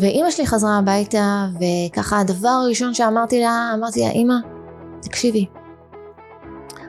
[0.00, 4.34] ואימא שלי חזרה הביתה, וככה הדבר הראשון שאמרתי לה, אמרתי לה, אימא,
[5.02, 5.46] תקשיבי,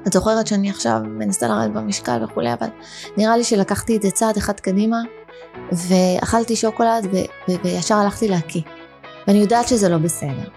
[0.08, 2.68] את זוכרת שאני עכשיו מנסה לרדת במשקל וכולי, אבל
[3.18, 4.98] נראה לי שלקחתי את זה צעד אחד קדימה,
[5.72, 8.62] ואכלתי שוקולד ו- ו- וישר הלכתי להקיא.
[9.28, 10.50] ואני יודעת שזה לא בסדר.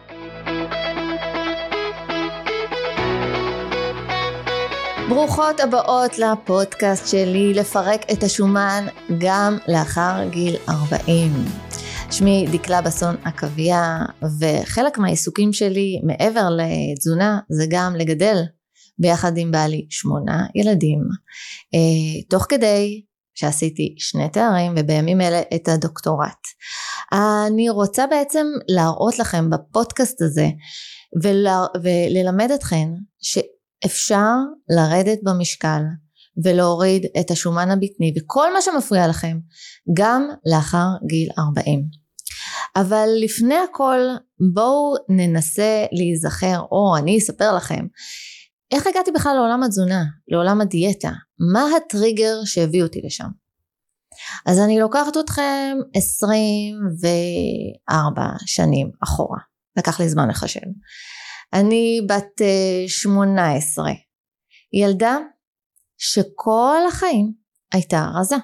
[5.09, 8.87] ברוכות הבאות לפודקאסט שלי לפרק את השומן
[9.19, 11.33] גם לאחר גיל 40.
[12.11, 13.99] שמי דקלה בסון עקביה
[14.41, 18.37] וחלק מהעיסוקים שלי מעבר לתזונה זה גם לגדל
[18.99, 21.01] ביחד עם בעלי שמונה ילדים
[21.75, 23.03] אה, תוך כדי
[23.35, 26.47] שעשיתי שני תארים ובימים אלה את הדוקטורט.
[27.13, 30.49] אני רוצה בעצם להראות לכם בפודקאסט הזה
[31.23, 31.47] ול,
[31.83, 32.89] וללמד אתכם
[33.21, 34.35] שאפשר
[34.77, 35.81] לרדת במשקל
[36.45, 39.39] ולהוריד את השומן הבטני וכל מה שמפריע לכם
[39.97, 41.85] גם לאחר גיל 40.
[42.77, 43.99] אבל לפני הכל
[44.55, 47.87] בואו ננסה להיזכר או אני אספר לכם
[48.75, 51.11] איך הגעתי בכלל לעולם התזונה, לעולם הדיאטה?
[51.53, 53.29] מה הטריגר שהביא אותי לשם?
[54.47, 59.39] אז אני לוקחת אתכם 24 שנים אחורה,
[59.77, 60.61] לקח לי זמן לחשב.
[61.53, 62.41] אני בת
[62.87, 63.93] 18, אה,
[64.73, 65.17] ילדה
[66.01, 67.33] שכל החיים
[67.73, 68.37] הייתה רזה.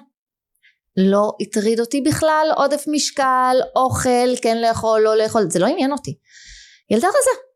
[0.97, 6.17] לא הטריד אותי בכלל עודף משקל, אוכל, כן לאכול, לא לאכול, זה לא עניין אותי.
[6.89, 7.47] ילדה רזה.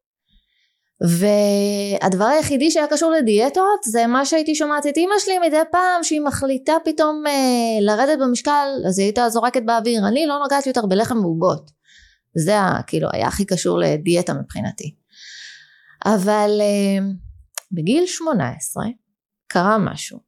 [1.01, 6.21] והדבר היחידי שהיה קשור לדיאטות זה מה שהייתי שומעת את אימא שלי מדי פעם שהיא
[6.21, 11.19] מחליטה פתאום אה, לרדת במשקל אז היא הייתה זורקת באוויר אני לא נוגעת יותר בלחם
[11.19, 11.71] ועוגות
[12.35, 12.55] זה
[12.87, 14.95] כאילו היה הכי קשור לדיאטה מבחינתי
[16.05, 17.05] אבל אה,
[17.71, 18.83] בגיל 18
[19.51, 20.19] קרה משהו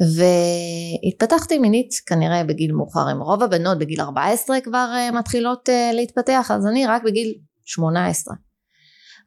[0.00, 6.50] והתפתחתי מינית כנראה בגיל מאוחר עם רוב הבנות בגיל 14 כבר אה, מתחילות אה, להתפתח
[6.54, 8.34] אז אני רק בגיל 18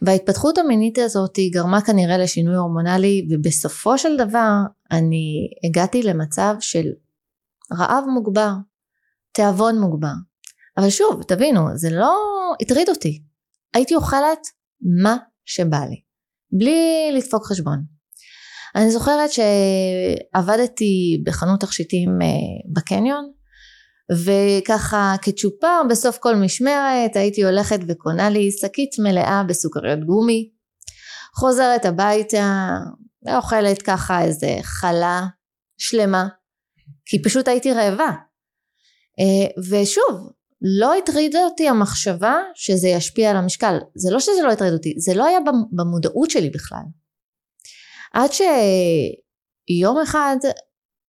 [0.01, 4.51] וההתפתחות המינית הזאת היא גרמה כנראה לשינוי הורמונלי ובסופו של דבר
[4.91, 6.85] אני הגעתי למצב של
[7.79, 8.51] רעב מוגבר,
[9.31, 10.13] תיאבון מוגבר.
[10.77, 12.15] אבל שוב, תבינו, זה לא
[12.61, 13.23] הטריד אותי.
[13.73, 14.47] הייתי אוכלת
[15.03, 16.01] מה שבא לי,
[16.51, 17.92] בלי לדפוק חשבון.
[18.75, 22.27] אני זוכרת שעבדתי בחנות תכשיטים אה,
[22.73, 23.31] בקניון
[24.11, 30.49] וככה כצ'ופר בסוף כל משמרת הייתי הולכת וקונה לי שקית מלאה בסוכריות גומי
[31.35, 32.77] חוזרת הביתה
[33.25, 35.25] ואוכלת ככה איזה חלה
[35.77, 36.27] שלמה
[37.05, 38.11] כי פשוט הייתי רעבה.
[39.19, 40.31] אה, ושוב
[40.79, 43.77] לא הטרידה אותי המחשבה שזה ישפיע על המשקל.
[43.95, 45.39] זה לא שזה לא הטריד אותי זה לא היה
[45.71, 46.83] במודעות שלי בכלל
[48.13, 50.35] עד שיום אחד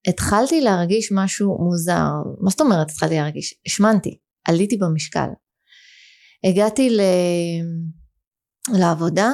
[0.07, 2.11] התחלתי להרגיש משהו מוזר.
[2.41, 3.53] מה זאת אומרת התחלתי להרגיש?
[3.65, 4.17] השמנתי,
[4.47, 5.27] עליתי במשקל.
[6.43, 7.01] הגעתי ל...
[8.79, 9.31] לעבודה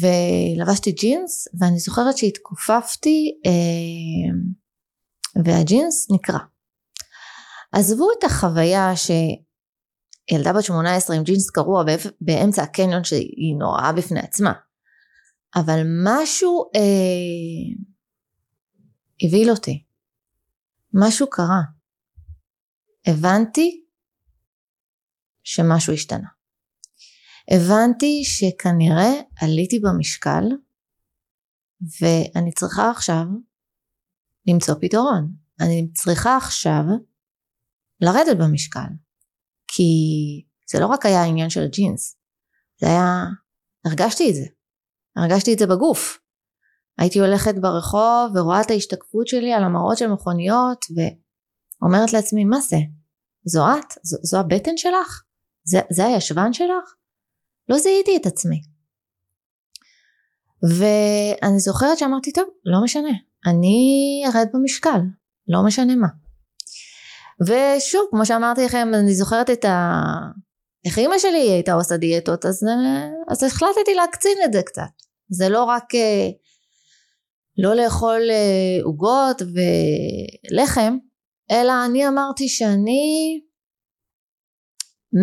[0.00, 4.32] ולבשתי ג'ינס ואני זוכרת שהתכופפתי אה,
[5.44, 6.38] והג'ינס נקרע.
[7.72, 11.84] עזבו את החוויה שילדה בת 18 עם ג'ינס קרוע
[12.20, 14.52] באמצע הקניון שהיא נוראה בפני עצמה
[15.56, 17.76] אבל משהו אה,
[19.22, 19.84] הבהיל אותי.
[20.94, 21.62] משהו קרה.
[23.06, 23.84] הבנתי
[25.42, 26.28] שמשהו השתנה.
[27.50, 29.12] הבנתי שכנראה
[29.42, 30.44] עליתי במשקל
[32.00, 33.24] ואני צריכה עכשיו
[34.46, 35.34] למצוא פתרון.
[35.60, 36.82] אני צריכה עכשיו
[38.00, 38.88] לרדת במשקל.
[39.68, 39.82] כי
[40.70, 42.18] זה לא רק היה העניין של הג'ינס,
[42.80, 43.24] זה היה,
[43.84, 44.55] הרגשתי את זה.
[45.16, 46.18] הרגשתי את זה בגוף.
[46.98, 50.86] הייתי הולכת ברחוב ורואה את ההשתקפות שלי על המראות של מכוניות
[51.82, 52.76] ואומרת לעצמי מה זה?
[53.44, 53.92] זו את?
[54.02, 55.22] זו, זו הבטן שלך?
[55.64, 56.94] זה, זה הישבן שלך?
[57.68, 58.60] לא זיהיתי את עצמי.
[60.62, 63.10] ואני זוכרת שאמרתי טוב לא משנה
[63.46, 65.00] אני ארד במשקל
[65.48, 66.08] לא משנה מה.
[67.40, 70.02] ושוב כמו שאמרתי לכם אני זוכרת את ה...
[70.84, 72.64] איך אימא שלי הייתה עושה דיאטות אז,
[73.28, 75.84] אז החלטתי להקצין את זה קצת זה לא רק
[77.58, 80.96] לא לאכול אה, עוגות ולחם,
[81.50, 83.40] אלא אני אמרתי שאני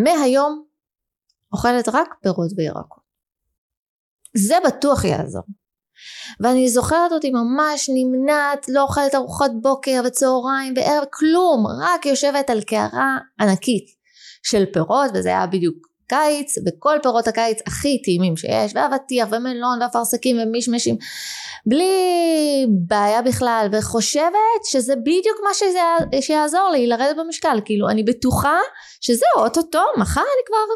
[0.03, 0.65] מהיום
[1.53, 3.03] אוכלת רק פירות וירקות.
[4.37, 5.43] זה בטוח יעזור.
[6.39, 12.61] ואני זוכרת אותי ממש נמנעת, לא אוכלת ארוחות בוקר וצהריים וערב, כלום, רק יושבת על
[12.61, 13.85] קערה ענקית
[14.43, 20.37] של פירות, וזה היה בדיוק קיץ וכל פירות הקיץ הכי טעימים שיש ואבטיח ומלון ואפרסקים
[20.39, 20.97] ומישמשים
[21.65, 21.91] בלי
[22.87, 25.79] בעיה בכלל וחושבת שזה בדיוק מה שזה,
[26.21, 27.61] שיעזור לי לרדת במשקל.
[27.65, 28.57] כאילו אני בטוחה
[29.01, 30.75] שזהו אוטוטו מחר אני כבר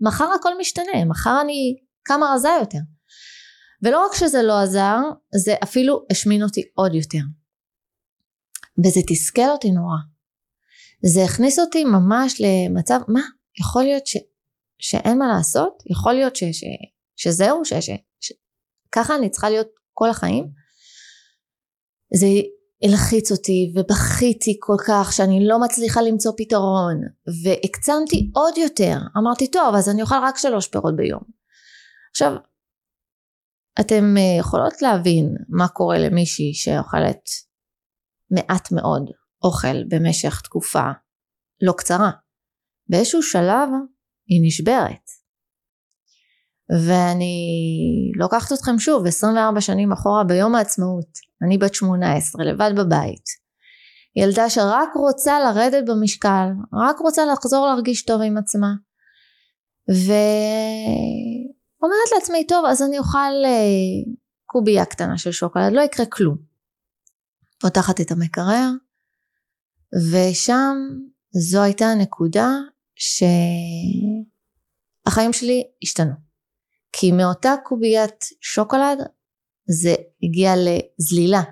[0.00, 2.78] מחר הכל משתנה מחר אני כמה רזה יותר.
[3.82, 4.98] ולא רק שזה לא עזר
[5.34, 7.18] זה אפילו השמין אותי עוד יותר.
[8.84, 9.96] וזה תסכל אותי נורא.
[11.04, 13.20] זה הכניס אותי ממש למצב מה?
[13.60, 14.16] יכול להיות ש,
[14.78, 16.64] שאין מה לעשות יכול להיות ש, ש,
[17.16, 17.90] שזהו ש, ש,
[18.20, 18.32] ש,
[18.92, 20.48] ככה אני צריכה להיות כל החיים.
[22.14, 22.26] זה
[22.82, 27.00] הלחיץ אותי ובכיתי כל כך שאני לא מצליחה למצוא פתרון
[27.44, 28.96] והקצנתי עוד יותר.
[29.18, 31.22] אמרתי טוב אז אני אוכל רק שלוש פירות ביום.
[32.10, 32.32] עכשיו
[33.80, 37.22] אתם אה, יכולות להבין מה קורה למישהי שאוכלת
[38.30, 39.10] מעט מאוד
[39.44, 40.90] אוכל במשך תקופה
[41.62, 42.10] לא קצרה.
[42.88, 43.68] באיזשהו שלב
[44.28, 45.10] היא נשברת.
[46.86, 47.32] ואני
[48.16, 53.24] לוקחת אתכם שוב 24 שנים אחורה ביום העצמאות, אני בת 18 לבד בבית,
[54.16, 58.72] ילדה שרק רוצה לרדת במשקל, רק רוצה לחזור להרגיש טוב עם עצמה,
[59.88, 60.18] ואומרת
[62.14, 64.12] לעצמי טוב אז אני אוכל אה,
[64.46, 66.36] קובייה קטנה של שוקולד, לא יקרה כלום.
[67.60, 68.70] פותחת את המקרר,
[70.12, 70.76] ושם
[71.30, 72.48] זו הייתה הנקודה
[72.98, 74.24] שהחיים
[75.32, 76.12] שלי השתנו.
[76.92, 78.98] כי מאותה קוביית שוקולד
[79.66, 81.42] זה הגיע לזלילה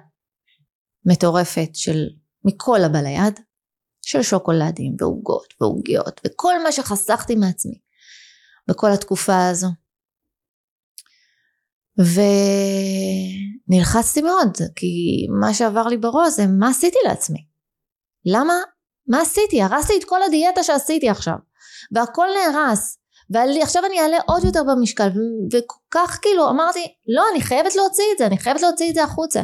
[1.04, 2.06] מטורפת של
[2.44, 3.40] מכל הבא ליד,
[4.02, 7.80] של שוקולדים ועוגות ועוגיות וכל מה שחסכתי מעצמי
[8.68, 9.68] בכל התקופה הזו.
[13.68, 17.46] ונלחצתי מאוד כי מה שעבר לי בראש זה מה עשיתי לעצמי
[18.24, 18.54] למה
[19.08, 19.62] מה עשיתי?
[19.62, 21.36] הרסתי את כל הדיאטה שעשיתי עכשיו.
[21.92, 22.98] והכל נהרס.
[23.30, 25.08] ועכשיו אני אעלה עוד יותר במשקל.
[25.52, 29.04] וכל כך כאילו אמרתי לא אני חייבת להוציא את זה אני חייבת להוציא את זה
[29.04, 29.42] החוצה.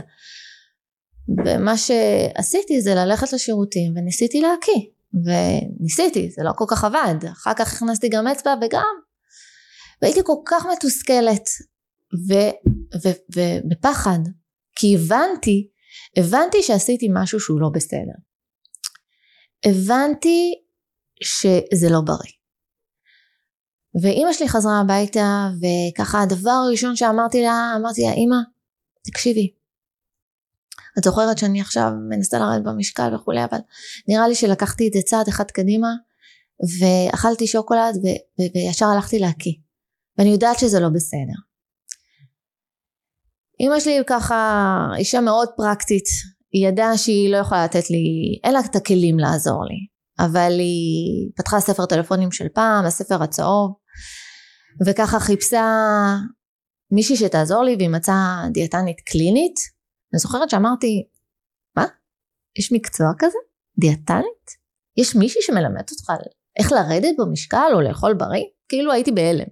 [1.47, 4.81] ומה שעשיתי זה ללכת לשירותים וניסיתי להקיא.
[5.25, 7.15] וניסיתי זה לא כל כך עבד.
[7.33, 8.95] אחר כך הכנסתי גם אצבע וגם.
[10.03, 11.49] והייתי כל כך מתוסכלת.
[13.35, 14.19] ובפחד
[14.77, 15.69] כי הבנתי
[16.17, 18.32] הבנתי שעשיתי משהו שהוא לא בסדר
[19.67, 20.55] הבנתי
[21.23, 22.33] שזה לא בריא.
[24.03, 28.37] ואימא שלי חזרה הביתה וככה הדבר הראשון שאמרתי לה אמרתי לה אימא
[29.05, 29.55] תקשיבי
[30.99, 33.59] את זוכרת שאני עכשיו מנסה לרדת במשקל וכולי אבל
[34.09, 35.89] נראה לי שלקחתי את זה צעד אחד קדימה
[36.81, 39.53] ואכלתי שוקולד ו- וישר הלכתי להקיא
[40.19, 41.39] ואני יודעת שזה לא בסדר.
[43.61, 46.07] אימא שלי ככה אישה מאוד פרקטית
[46.53, 49.87] היא ידעה שהיא לא יכולה לתת לי לה את הכלים לעזור לי
[50.27, 53.75] אבל היא פתחה ספר טלפונים של פעם הספר הצהוב
[54.87, 55.67] וככה חיפשה
[56.91, 59.55] מישהי שתעזור לי והיא מצאה דיאטנית קלינית
[60.13, 61.09] אני זוכרת שאמרתי
[61.77, 61.85] מה?
[62.59, 63.39] יש מקצוע כזה?
[63.79, 64.63] דיאטנית?
[64.97, 66.25] יש מישהי שמלמד אותך
[66.59, 68.45] איך לרדת במשקל או לאכול בריא?
[68.69, 69.47] כאילו הייתי בהלם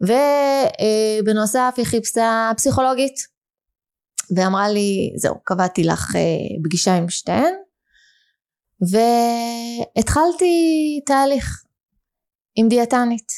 [0.00, 3.14] ובנוסף היא חיפשה פסיכולוגית
[4.36, 7.54] ואמרה לי זהו קבעתי לך אה, פגישה עם שתיהן
[8.80, 10.54] והתחלתי
[11.06, 11.64] תהליך
[12.54, 13.32] עם דיאטנית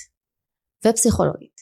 [0.86, 1.60] ופסיכולוגית.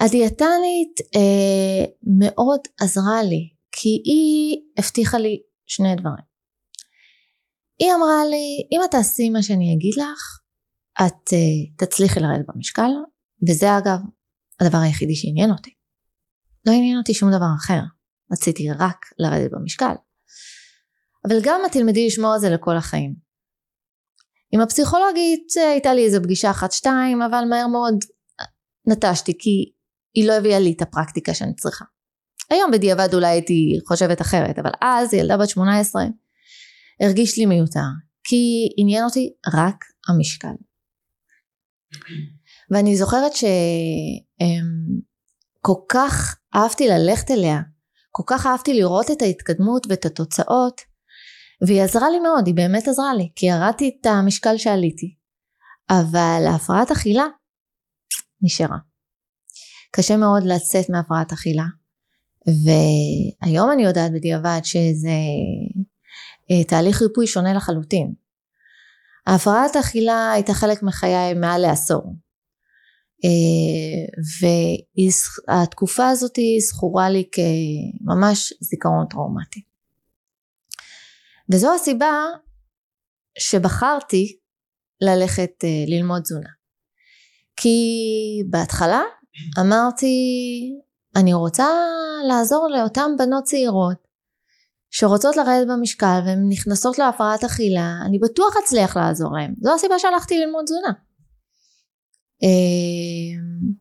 [0.00, 1.84] הדיאטנית אה,
[2.18, 6.24] מאוד עזרה לי כי היא הבטיחה לי שני דברים.
[7.78, 10.40] היא אמרה לי אם את תעשי מה שאני אגיד לך
[11.00, 12.90] את אה, תצליחי לרדת במשקל
[13.48, 13.98] וזה אגב
[14.60, 15.74] הדבר היחידי שעניין אותי.
[16.66, 17.80] לא עניין אותי שום דבר אחר,
[18.32, 19.94] רציתי רק לרדת במשקל.
[21.28, 23.14] אבל גם את תלמדי לשמור על זה לכל החיים.
[24.52, 27.94] עם הפסיכולוגית הייתה לי איזו פגישה אחת שתיים אבל מהר מאוד
[28.86, 29.72] נטשתי כי
[30.14, 31.84] היא לא הביאה לי את הפרקטיקה שאני צריכה.
[32.50, 36.02] היום בדיעבד אולי הייתי חושבת אחרת אבל אז ילדה בת 18
[37.00, 37.80] הרגיש לי מיותר
[38.24, 40.54] כי עניין אותי רק המשקל.
[42.70, 43.48] ואני זוכרת שכל
[45.88, 47.60] כך אהבתי ללכת אליה,
[48.16, 50.80] כל כך אהבתי לראות את ההתקדמות ואת התוצאות,
[51.66, 55.14] והיא עזרה לי מאוד, היא באמת עזרה לי, כי ירדתי את המשקל שעליתי,
[55.90, 57.24] אבל ההפרעת אכילה
[58.42, 58.76] נשארה.
[59.90, 61.64] קשה מאוד לצאת מהפרעת אכילה,
[62.46, 65.08] והיום אני יודעת בדיעבד שזה
[66.50, 68.14] אה, תהליך ריפוי שונה לחלוטין.
[69.26, 72.14] ההפרעת אכילה הייתה חלק מחיי מעל לעשור.
[73.24, 74.24] אה,
[75.48, 76.38] והתקופה הזאת
[76.68, 79.60] זכורה לי כממש זיכרון טראומטי.
[81.52, 82.12] וזו הסיבה
[83.38, 84.38] שבחרתי
[85.00, 86.50] ללכת אה, ללמוד תזונה.
[87.56, 87.78] כי
[88.50, 89.02] בהתחלה
[89.60, 90.16] אמרתי,
[91.16, 91.66] אני רוצה
[92.28, 94.04] לעזור לאותן בנות צעירות
[94.90, 99.54] שרוצות לרדת במשקל והן נכנסות להפרעת אכילה, אני בטוח אצליח לעזור להן.
[99.60, 100.92] זו הסיבה שהלכתי ללמוד תזונה.
[102.42, 103.72] אמ,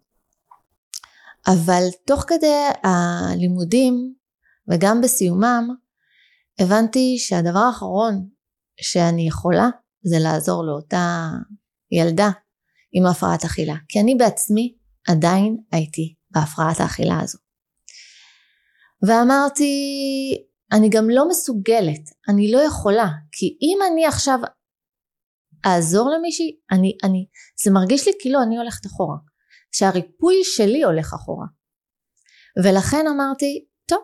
[1.48, 4.14] אבל תוך כדי הלימודים
[4.72, 5.70] וגם בסיומם
[6.60, 8.30] הבנתי שהדבר האחרון
[8.82, 9.70] שאני יכולה
[10.04, 11.30] זה לעזור לאותה
[11.92, 12.30] ילדה
[12.94, 14.76] עם הפרעת אכילה כי אני בעצמי
[15.08, 17.38] עדיין הייתי בהפרעת האכילה הזו.
[19.08, 19.74] ואמרתי
[20.72, 24.40] אני גם לא מסוגלת אני לא יכולה כי אם אני עכשיו
[25.65, 26.60] אעזור למישהי?
[26.72, 27.25] אני, אני
[27.63, 29.17] זה מרגיש לי כאילו אני הולכת אחורה.
[29.74, 31.46] שהריפוי שלי הולך אחורה.
[32.63, 34.00] ולכן אמרתי טוב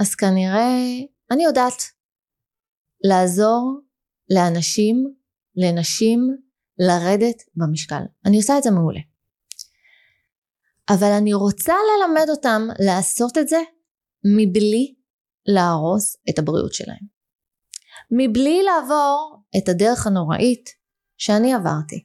[0.00, 0.76] אז כנראה
[1.30, 1.82] אני יודעת
[3.04, 3.80] לעזור
[4.30, 5.14] לאנשים
[5.56, 6.20] לנשים
[6.78, 8.02] לרדת במשקל.
[8.26, 9.00] אני עושה את זה מעולה.
[10.90, 13.58] אבל אני רוצה ללמד אותם לעשות את זה
[14.36, 14.94] מבלי
[15.46, 17.18] להרוס את הבריאות שלהם.
[18.10, 20.77] מבלי לעבור את הדרך הנוראית
[21.18, 22.04] שאני עברתי.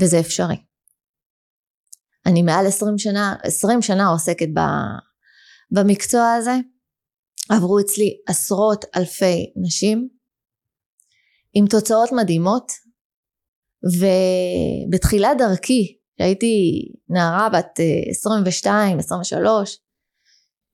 [0.00, 0.56] וזה אפשרי.
[2.26, 4.48] אני מעל 20 שנה 20 שנה עוסקת
[5.70, 6.54] במקצוע הזה.
[7.50, 10.08] עברו אצלי עשרות אלפי נשים
[11.54, 12.72] עם תוצאות מדהימות
[13.84, 17.80] ובתחילת דרכי שהייתי נערה בת
[18.10, 19.78] 22 23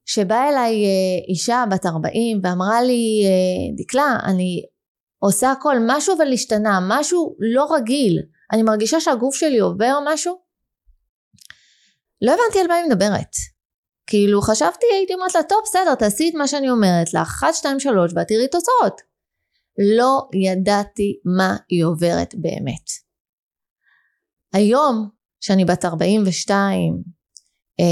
[0.04, 4.62] שבאה אליי אה, אישה בת 40 ואמרה לי אה, דקלה אני
[5.18, 8.22] עושה הכל משהו אבל השתנה משהו לא רגיל.
[8.52, 10.38] אני מרגישה שהגוף שלי עובר משהו?
[12.22, 13.30] לא הבנתי על מה היא מדברת.
[14.06, 17.80] כאילו חשבתי הייתי אומרת לה טוב בסדר תעשי את מה שאני אומרת לך 1 2
[17.80, 19.00] 3 ואת תראי תוצאות.
[19.78, 22.90] לא ידעתי מה היא עוברת באמת.
[24.52, 25.08] היום
[25.40, 27.02] שאני בת 42
[27.80, 27.86] אה,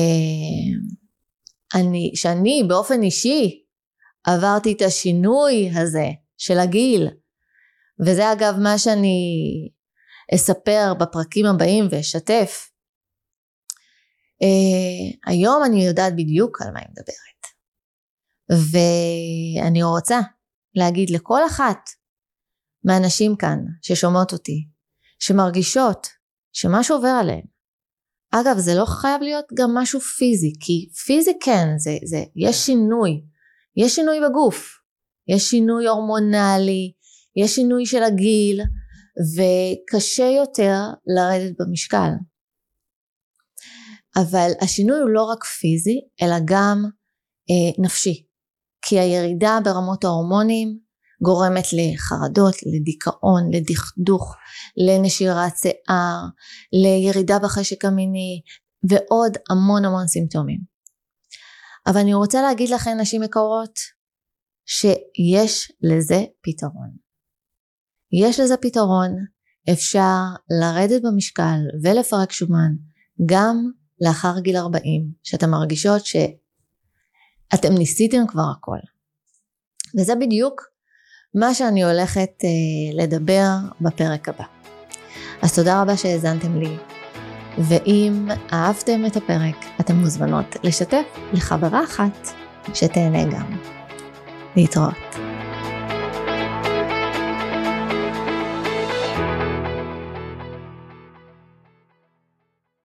[1.75, 3.65] אני, שאני באופן אישי
[4.25, 6.07] עברתי את השינוי הזה
[6.45, 7.09] של הגיל.
[8.07, 9.19] וזה אגב מה שאני
[10.35, 12.71] אספר בפרקים הבאים ואשתף.
[14.43, 17.43] uh, היום אני יודעת בדיוק על מה היא מדברת.
[18.73, 20.21] ואני רוצה
[20.75, 21.79] להגיד לכל אחת
[22.85, 24.69] מהנשים כאן ששומעות אותי
[25.19, 26.07] שמרגישות
[26.53, 27.47] שמשהו עובר עליהן
[28.31, 33.25] אגב זה לא חייב להיות גם משהו פיזי כי פיזי כן זה, זה יש שינוי
[33.77, 34.84] יש שינוי בגוף
[35.29, 36.93] יש שינוי הורמונלי
[37.37, 38.61] יש שינוי של הגיל
[39.37, 40.81] וקשה יותר
[41.17, 42.11] לרדת במשקל
[44.17, 46.85] אבל השינוי הוא לא רק פיזי אלא גם
[47.51, 48.27] אה, נפשי
[48.83, 50.85] כי הירידה ברמות ההורמונים
[51.23, 54.35] גורמת לחרדות, לדיכאון, לדכדוך,
[54.77, 56.19] לנשירת שיער,
[56.73, 58.41] לירידה בחשק המיני
[58.91, 60.61] ועוד המון המון סימפטומים.
[61.87, 63.79] אבל אני רוצה להגיד לכן נשים יקרות
[64.67, 66.91] שיש לזה פתרון.
[68.13, 69.11] יש לזה פתרון,
[69.73, 70.21] אפשר
[70.61, 72.73] לרדת במשקל ולפרק שומן
[73.27, 78.79] גם לאחר גיל 40 שאתן מרגישות שאתם ניסיתם כבר הכל.
[79.99, 80.63] וזה בדיוק
[81.35, 84.45] מה שאני הולכת אה, לדבר בפרק הבא.
[85.43, 86.77] אז תודה רבה שהאזנתם לי,
[87.59, 92.29] ואם אהבתם את הפרק, אתן מוזמנות לשתף לחברה אחת
[92.75, 93.59] שתהנה גם.
[94.55, 94.95] 没错